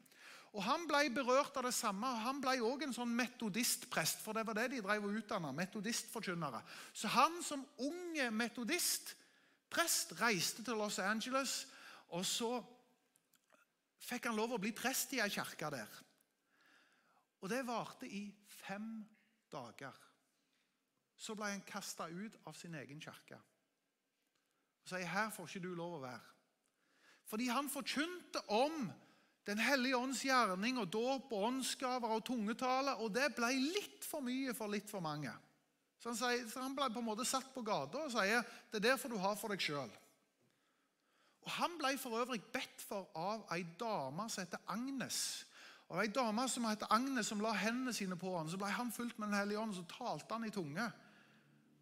[0.52, 2.08] Og Han ble berørt av det samme.
[2.08, 5.54] og Han ble òg en sånn metodistprest, for det var det de drev og utdanna.
[5.56, 6.62] Metodistforkynnere.
[6.94, 11.68] Så han som unge metodistprest reiste til Los Angeles,
[12.12, 12.58] og så
[14.02, 16.02] fikk han lov å bli prest i ei kirke der.
[17.42, 19.06] Og det varte i fem
[19.52, 19.96] dager.
[21.16, 23.40] Så ble han kasta ut av sin egen kirke.
[24.82, 26.28] Og sier her får ikke du lov å være.
[27.30, 28.90] Fordi han forkynte om
[29.48, 32.94] den hellige ånds gjerning og dåp og åndsgaver og tungetale.
[33.02, 35.34] Og det ble litt for mye for litt for mange.
[36.02, 38.80] Så han, sier, så han ble på en måte satt på gata og sier det
[38.80, 39.90] er derfor du har for deg sjøl.
[41.58, 45.22] Han ble for øvrig bedt for av ei dame som heter Agnes.
[45.92, 48.92] Og Ei dame som heter Agnes, som la hendene sine på han, Så ble han
[48.92, 50.86] fulgt med Den hellige ånd, så talte han i tunge.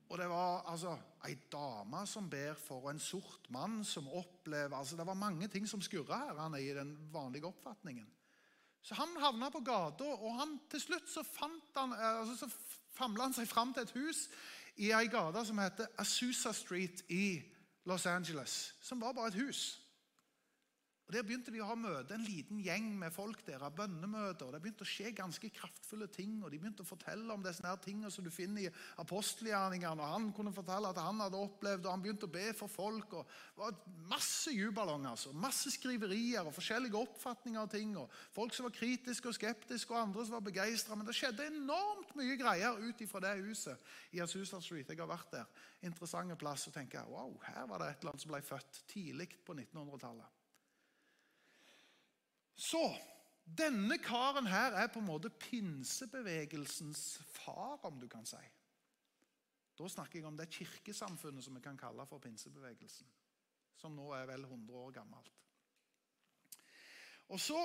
[0.10, 0.96] Og det var altså
[1.28, 5.48] ei dame som ber for, og en sort mann som opplever altså Det var mange
[5.48, 8.08] ting som skurra her han er i den vanlige oppfatningen.
[8.82, 12.80] Så han havna på gata, og han, til slutt så, fant han, eh, altså, så
[12.96, 14.24] famla han seg fram til et hus
[14.80, 17.42] i ei gate som heter Asusa Street i
[17.86, 18.74] Los Angeles.
[18.82, 19.82] Som var bare et hus.
[21.10, 24.46] Og Der begynte de å ha møte, en liten gjeng med folk der, av bønnemøter.
[24.46, 26.36] og Det begynte å skje ganske kraftfulle ting.
[26.44, 30.04] og De begynte å fortelle om disse tingene som du finner i apostelgjerningene.
[30.04, 33.14] og Han kunne fortelle at han hadde opplevd, og han begynte å be for folk.
[33.14, 33.74] og det var
[34.06, 35.34] Masse jubelong, altså.
[35.34, 37.98] Masse skriverier og forskjellige oppfatninger av ting.
[37.98, 40.96] og Folk som var kritiske og skeptiske, og andre som var begeistra.
[40.96, 44.88] Men det skjedde enormt mye greier ut ifra det huset i Asusa Street.
[44.88, 45.46] Jeg har vært der.
[45.82, 46.68] Interessante plass.
[46.68, 50.36] Og tenker wow, her var det et eller annet som ble født tidlig på 1900-tallet.
[52.60, 52.84] Så
[53.58, 58.42] denne karen her er på en måte pinsebevegelsens far, om du kan si.
[59.80, 63.08] Da snakker jeg om det kirkesamfunnet som vi kan kalle for pinsebevegelsen.
[63.80, 65.32] Som nå er vel 100 år gammelt.
[67.30, 67.62] Og så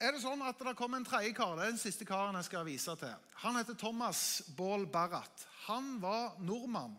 [0.00, 1.56] er det sånn at det kommer en tredje kar.
[1.58, 3.30] Det er den siste karen jeg skal vise til.
[3.42, 5.46] Han heter Thomas Baal Barrat.
[5.66, 6.94] Han var nordmann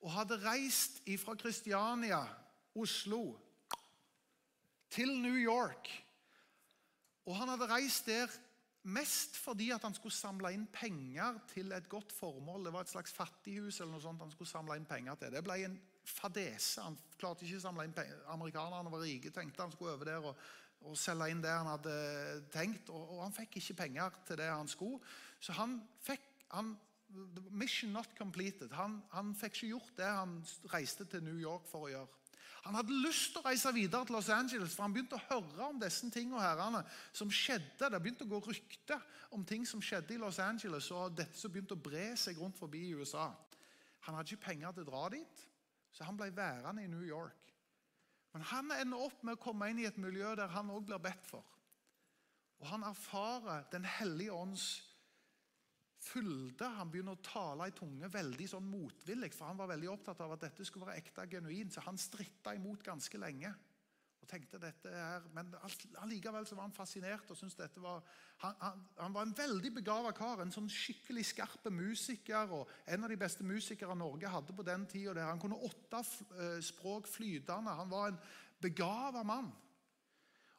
[0.00, 2.22] og hadde reist fra Kristiania,
[2.78, 3.34] Oslo,
[4.90, 5.90] til New York
[7.30, 8.32] og han hadde reist der
[8.90, 12.64] mest fordi at han skulle samle inn penger til et godt formål.
[12.66, 15.34] Det var et slags fattighus eller noe sånt han skulle samle inn penger til.
[15.34, 15.76] Det ble en
[16.08, 16.82] fadese.
[16.82, 18.22] Han klarte ikke å samle inn penger.
[18.32, 20.44] Amerikanerne var rike, tenkte han skulle over der og,
[20.88, 21.96] og selge inn det han hadde
[22.54, 22.88] tenkt.
[22.88, 25.02] Og, og, han fikk ikke penger til det han skulle.
[25.40, 26.74] Så han fikk han,
[27.50, 28.72] Mission not completed.
[28.78, 30.36] Han, han fikk ikke gjort det han
[30.72, 32.19] reiste til New York for å gjøre.
[32.64, 35.68] Han hadde lyst til å reise videre til Los Angeles, for han begynte å høre
[35.70, 36.82] om disse tingene
[37.16, 37.88] som skjedde.
[37.88, 39.00] Det begynte å gå rykter
[39.32, 42.58] om ting som skjedde i Los Angeles, og dette som begynte å bre seg rundt
[42.60, 43.30] forbi i USA.
[44.06, 45.46] Han hadde ikke penger til å dra dit,
[45.96, 47.48] så han ble værende i New York.
[48.34, 51.00] Men han ender opp med å komme inn i et miljø der han òg blir
[51.02, 51.46] bedt for.
[52.60, 54.82] Og han erfarer Den hellige ånds
[56.00, 56.68] fylde.
[56.78, 60.36] Han begynner å tale i tunge veldig sånn motvillig, for han var veldig opptatt av
[60.36, 61.74] at dette skulle være ekte genuint.
[61.74, 63.52] Så han stritta imot ganske lenge.
[64.20, 65.54] og tenkte dette er, Men
[66.02, 68.02] allikevel så var han fascinert og syntes dette var
[68.40, 70.40] Han, han, han var en veldig begava kar.
[70.40, 72.50] En sånn skikkelig skarp musiker.
[72.50, 75.26] og En av de beste musikere Norge hadde på den tida.
[75.28, 77.70] Han kunne åtte eh, språk flytende.
[77.70, 78.22] Han var en
[78.60, 79.52] begava mann.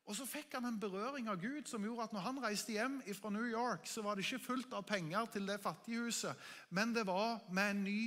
[0.10, 3.00] Og så fikk han en berøring av Gud som gjorde at når han reiste hjem
[3.16, 7.06] fra New York, så var det ikke fullt av penger til det fattighuset, men det
[7.08, 8.02] var med en ny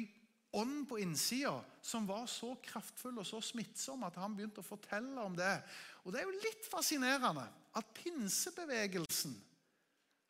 [0.55, 5.23] ånd på innsida som var så kraftfull og så smittsom at han begynte å fortelle
[5.23, 5.57] om det.
[6.05, 9.35] Og Det er jo litt fascinerende at pinsebevegelsen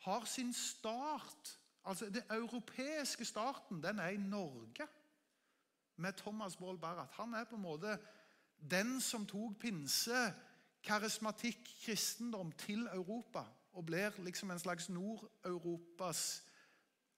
[0.06, 4.86] har sin start Altså Den europeiske starten den er i Norge
[6.00, 7.12] med Thomas Baal Barrat.
[7.18, 7.98] Han er på en måte
[8.56, 10.32] den som tok pinse
[10.84, 13.44] karismatikk, kristendom, til Europa.
[13.74, 16.42] Og blir liksom en slags Nord-Europas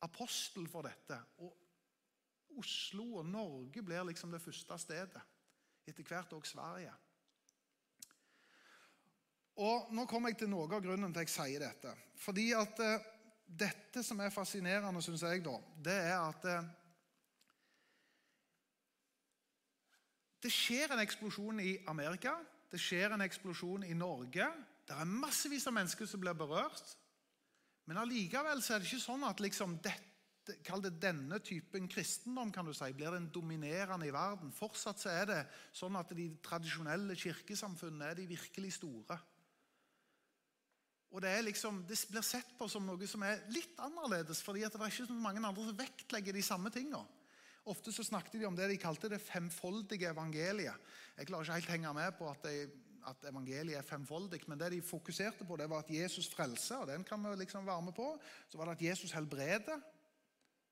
[0.02, 1.18] apostel for dette.
[1.38, 1.57] Og
[2.57, 5.22] Oslo og Norge blir liksom det første stedet.
[5.87, 6.94] Etter hvert òg Sverige.
[9.57, 11.92] Og Nå kommer jeg til noe av grunnen til at jeg sier dette.
[12.20, 13.07] Fordi at eh,
[13.46, 16.74] dette som er fascinerende, syns jeg, da, det er at eh,
[20.42, 22.37] Det skjer en eksplosjon i Amerika.
[22.72, 24.48] Det skjer en eksplosjon i Norge.
[24.87, 26.96] Det er massevis av mennesker som blir berørt.
[27.87, 32.66] Men allikevel er det ikke sånn at liksom dette, kall det denne typen kristendom kan
[32.66, 34.52] du si, blir den dominerende i verden.
[34.55, 35.40] Fortsatt så er det
[35.74, 39.18] sånn at de tradisjonelle kirkesamfunnene er de virkelig store.
[41.14, 44.74] Og det, liksom, det, blir sett på som noe som er litt annerledes, fordi det
[44.74, 47.07] er ikke så mange andre som vektlegger de samme tingene.
[47.66, 50.90] Ofte så snakket de om det de kalte det femfoldige evangeliet.
[51.16, 52.68] Jeg klarer ikke helt henge med på at, de,
[53.11, 56.90] at evangeliet er femfoldig, men det de fokuserte på, det var at Jesus frelser, og
[56.92, 58.12] den kan vi liksom være med på.
[58.48, 59.83] Så var det at Jesus helbreder.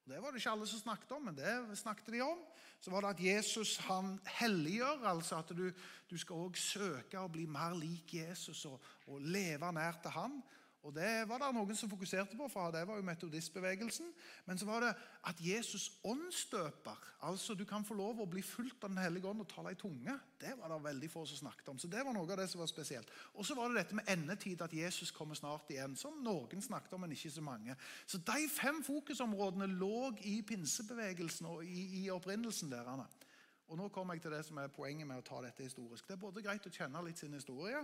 [0.05, 2.41] Det var det ikke alle som snakket om, men det snakket de om.
[2.81, 5.71] Så var det at Jesus han helliggjør, altså at du,
[6.11, 10.43] du skal også søke å bli mer lik Jesus og, og leve nær til han.
[10.85, 14.11] Og Det var det noen som fokuserte på, for det var jo metodistbevegelsen.
[14.45, 14.91] Men så var det
[15.25, 16.99] at Jesus åndsdøper.
[17.25, 19.81] Altså Du kan få lov å bli fulgt av Den hellige ånd og tale i
[19.81, 20.19] tunge.
[20.41, 21.79] Det var det veldig få som snakket om.
[21.79, 23.09] Så det var noe av det som var spesielt.
[23.33, 25.97] Og så var det dette med endetid, at Jesus kommer snart igjen.
[25.97, 27.77] Som noen snakket om, men ikke så mange.
[28.07, 33.25] Så de fem fokusområdene lå i pinsebevegelsen og i, i opprinnelsen deres.
[33.73, 36.05] Og nå kommer jeg til det som er poenget med å ta dette historisk.
[36.05, 37.81] Det er både greit å kjenne litt sin historie,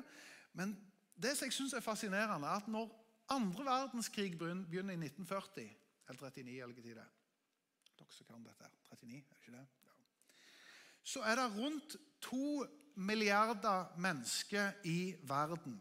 [0.53, 0.77] men
[1.23, 2.91] det som jeg synes er fascinerende, er at når
[3.31, 5.71] andre verdenskrig begynner i 1940
[6.11, 7.11] Eller 39, eller hva tid det er.
[7.99, 8.71] Dere som kan dette.
[8.91, 9.67] 39, er det ikke det?
[9.85, 9.93] Ja.
[11.03, 12.67] Så er det rundt to
[12.97, 15.79] milliarder mennesker i verden.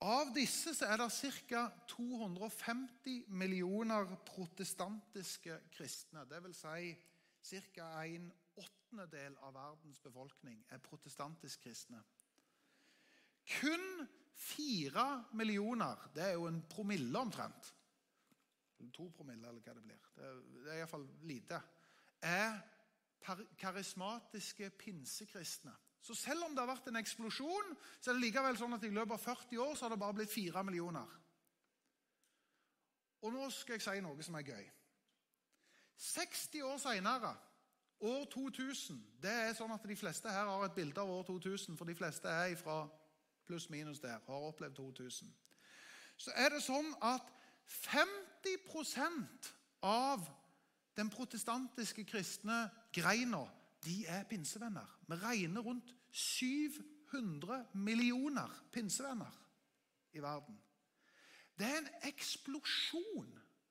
[0.00, 1.10] Av disse er det
[1.50, 1.64] ca.
[1.90, 6.22] 250 millioner protestantiske kristne.
[6.30, 6.64] Dvs.
[7.42, 7.90] Si ca.
[8.04, 12.00] en åttendedel av verdens befolkning er protestantisk kristne.
[13.48, 14.06] Kun
[14.38, 17.74] fire millioner Det er jo en promille omtrent.
[18.94, 19.98] To promille, eller hva det blir.
[20.14, 20.34] Det er,
[20.64, 21.60] det er iallfall lite.
[22.22, 22.58] Er
[23.58, 25.74] karismatiske pinsekristne.
[26.00, 28.92] Så selv om det har vært en eksplosjon, så er det likevel sånn at i
[28.94, 31.16] løpet av 40 år så har det bare blitt 4 millioner.
[33.26, 34.64] Og nå skal jeg si noe som er gøy.
[35.98, 37.34] 60 år seinere,
[37.98, 41.74] år 2000 Det er sånn at de fleste her har et bilde av år 2000,
[41.76, 42.84] for de fleste er fra
[43.48, 45.32] pluss-minus der, har opplevd 2000.
[46.18, 47.26] Så er det sånn at
[47.68, 49.52] 50%
[49.86, 50.24] av
[50.98, 53.44] den protestantiske kristne greina
[53.86, 54.86] de er pinsevenner.
[55.06, 59.34] Vi regner rundt 700 millioner pinsevenner
[60.12, 60.58] i verden.
[61.58, 63.28] Det er en eksplosjon.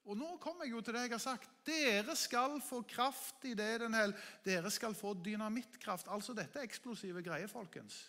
[0.07, 1.49] Og nå kommer jeg jo til det jeg har sagt.
[1.67, 4.15] Dere skal få kraft i det den hel.
[4.45, 6.07] Dere skal få dynamittkraft.
[6.07, 8.05] Altså dette er eksplosive greier, folkens.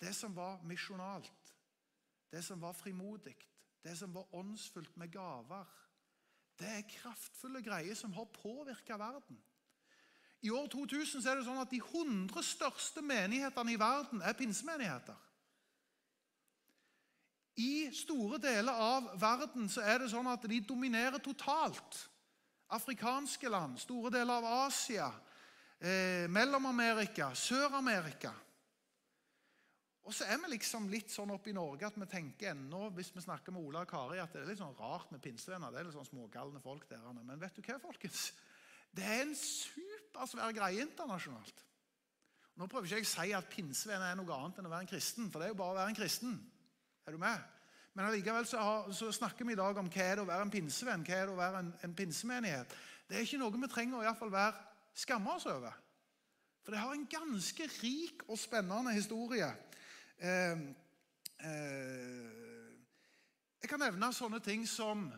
[0.00, 1.54] Det som var misjonalt,
[2.32, 3.36] det som var frimodig,
[3.84, 5.68] det som var åndsfullt med gaver.
[6.58, 9.38] Det er kraftfulle greier som har påvirka verden.
[10.40, 15.16] I år 2000 er det sånn at de 100 største menighetene i verden er pinsemenigheter.
[17.60, 22.06] I store deler av verden så er det sånn at de dominerer totalt.
[22.72, 25.10] Afrikanske land, store deler av Asia,
[25.80, 28.32] eh, Mellom-Amerika, Sør-Amerika.
[30.10, 33.12] Og så er vi liksom litt sånn oppe i Norge at vi tenker ennå, hvis
[33.14, 35.70] vi snakker med Ola og Kari, at det er litt sånn rart med pinsevenner.
[35.70, 37.04] Det er litt sånn smågalne folk der.
[37.14, 38.24] Men vet du hva, folkens?
[38.90, 41.62] Det er en supersvær greie internasjonalt.
[42.58, 44.90] Nå prøver ikke jeg å si at pinsevenner er noe annet enn å være en
[44.96, 46.34] kristen, for det er jo bare å være en kristen.
[47.06, 47.46] Er du med?
[47.94, 50.54] Men allikevel så, så, snakker vi i dag om hva er det å være en
[50.58, 52.74] pinsevenn, hva er det å være en, en pinsemenighet.
[53.06, 54.58] Det er ikke noe vi trenger å i fall være
[55.06, 55.78] skamme oss over.
[56.66, 59.54] For det har en ganske rik og spennende historie.
[60.20, 60.52] Eh,
[61.40, 62.76] eh,
[63.62, 65.08] jeg kan nevne sånne ting som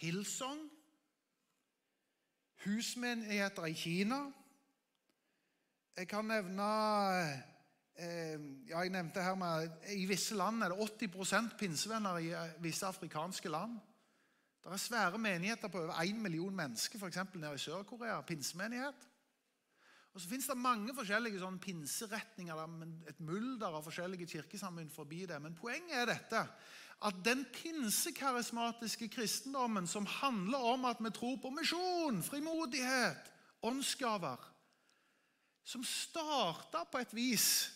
[0.00, 0.60] Hillsong,
[2.64, 4.26] husmenigheter i Kina.
[5.96, 6.72] Jeg kan nevne
[7.96, 12.50] Eh, ja, jeg nevnte her med, I visse land er det 80% pinsevenner i eh,
[12.60, 13.78] visse afrikanske land.
[14.64, 17.18] Det er svære menigheter på over 1 million mennesker, f.eks.
[17.34, 18.20] nede i Sør-Korea.
[18.20, 19.08] Pinsemenighet.
[20.16, 22.60] Og Så fins det mange forskjellige sånn pinseretninger,
[23.10, 25.36] et mulder av forskjellige kirkesamfunn forbi det.
[25.44, 26.40] Men poenget er dette
[27.04, 34.40] at den pinsekarismatiske kristendommen som handler om at vi tror på misjon, frimodighet, åndsgaver
[35.66, 37.72] Som starta på et vis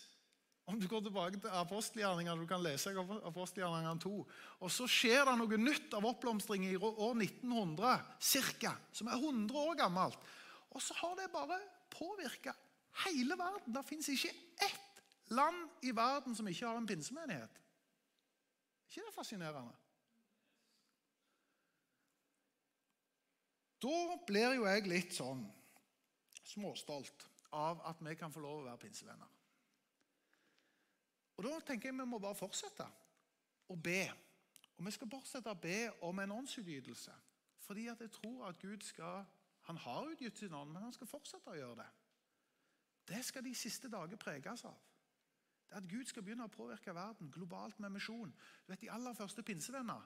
[0.65, 2.93] om du går tilbake til apostelgjerningene, du kan lese
[3.27, 4.11] apostelgjerningene 2,
[4.63, 9.57] og så skjer det noe nytt av oppblomstring i år 1900 cirka, som er 100
[9.57, 10.29] år gammelt.
[10.71, 11.59] Og så har det bare
[11.91, 12.53] påvirka
[13.05, 13.75] hele verden.
[13.75, 14.33] Det fins ikke
[14.67, 17.61] ett land i verden som ikke har en pinsemenighet.
[18.89, 19.73] ikke det fascinerende?
[23.81, 25.45] Da blir jo jeg litt sånn
[26.45, 27.25] småstolt
[27.55, 29.29] av at vi kan få lov å være pinsevenner.
[31.37, 32.85] Og Da tenker jeg vi må bare fortsette
[33.71, 34.03] å be.
[34.77, 37.13] Og Vi skal fortsette å be om en åndsutgytelse.
[37.65, 39.25] Fordi at jeg tror at Gud skal
[39.69, 41.89] Han har utgitt sin ånd, men han skal fortsette å gjøre det.
[43.11, 44.77] Det skal de siste dager preges av.
[45.69, 48.33] Det At Gud skal begynne å påvirke verden globalt med misjon.
[48.65, 50.01] Du vet, De aller første pinsevenner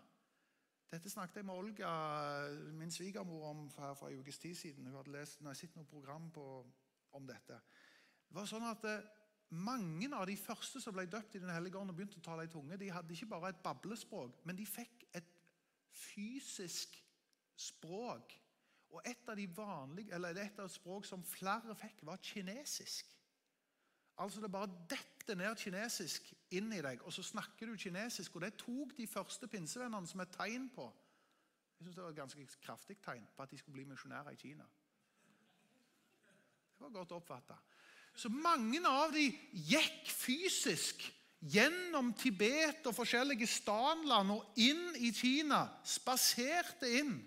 [0.92, 1.90] Dette snakket jeg med Olga,
[2.78, 4.86] min svigermor, om her for en ukes tid siden.
[4.86, 6.44] Hun hadde lest, når jeg sett noe program på,
[7.18, 7.58] om dette.
[8.30, 9.08] Det var sånn at eh,
[9.50, 12.46] mange av de første som ble døpt i Den hellige ånd og begynte å tale
[12.46, 15.28] i tunge, de hadde ikke bare et bablespråk, men de fikk et
[15.96, 16.96] fysisk
[17.58, 18.36] språk.
[18.96, 23.12] Og et av de vanlige, eller et av språk som flere fikk, var kinesisk.
[24.24, 28.36] Altså Det bare detter ned kinesisk inn i deg, og så snakker du kinesisk.
[28.36, 30.88] Og Det tok de første pinsevennene som et tegn på
[31.76, 34.40] Jeg synes det var et ganske kraftig tegn på at de skulle bli misjonærer i
[34.40, 34.64] Kina.
[36.78, 37.58] Det var godt oppfatta.
[38.16, 41.04] Så mange av de gikk fysisk
[41.40, 45.66] gjennom Tibet og forskjellige stanland og inn i Kina.
[45.84, 47.18] Spaserte inn.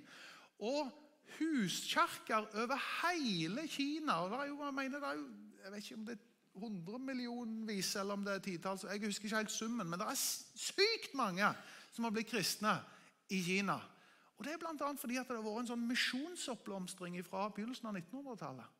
[0.64, 0.88] Og
[1.38, 4.22] huskirker over hele Kina.
[4.22, 5.28] og det er jo, Jeg mener det er jo,
[5.64, 6.24] jeg vet ikke om det er
[6.58, 10.14] 100 millionvis eller om det er titalls Jeg husker ikke helt summen, men det er
[10.54, 11.52] sykt mange
[11.92, 12.78] som har blitt kristne
[13.30, 13.78] i Kina.
[14.38, 14.92] Og Det er bl.a.
[14.94, 18.76] fordi at det har vært en sånn misjonsoppblomstring fra begynnelsen av 1900-tallet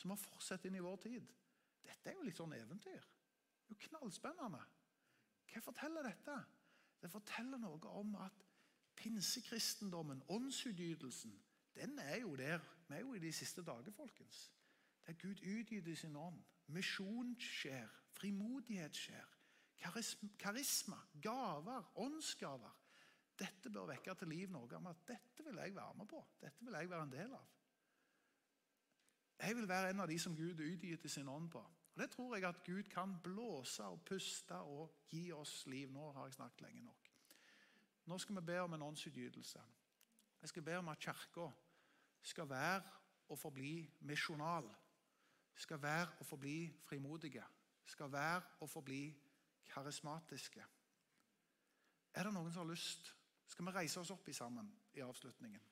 [0.00, 1.32] som har fortsatt inn i vår tid.
[1.82, 3.02] Dette er jo litt sånn eventyr.
[3.02, 4.60] Det er jo knallspennende.
[5.50, 6.36] Hva forteller dette?
[7.02, 8.44] Det forteller noe om at
[9.00, 11.34] pinsekristendommen, åndsutgytelsen,
[11.74, 12.58] den er jo der.
[12.88, 14.52] Vi er jo i de siste dager, folkens.
[15.06, 16.42] Der Gud utgyter sin ånd.
[16.66, 17.88] Misjon skjer.
[18.12, 19.36] Frimodighet skjer.
[20.38, 22.76] Karisma, gaver, åndsgaver.
[23.40, 26.20] Dette bør vekke til liv noe om at dette vil jeg være med på.
[26.40, 27.46] Dette vil jeg være en del av.
[29.40, 31.62] Jeg vil være en av de som Gud utgyter sin ånd på.
[31.94, 35.90] Og Det tror jeg at Gud kan blåse og puste og gi oss liv.
[35.90, 37.10] Nå har jeg snakket lenge nok.
[38.06, 39.60] Nå skal vi be om en åndsutgytelse.
[40.40, 41.48] Jeg skal be om at Kirka
[42.22, 42.82] skal være
[43.28, 44.68] og forbli misjonal.
[45.54, 47.44] Skal være og forbli frimodige.
[47.84, 49.16] Skal være og forbli
[49.66, 50.64] karismatiske.
[52.14, 53.12] Er det noen som har lyst?
[53.46, 55.62] Skal vi reise oss opp i sammen i avslutningen?